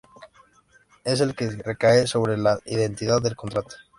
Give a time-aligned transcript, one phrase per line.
[1.03, 3.75] Es el que recae sobre la identidad del contrato.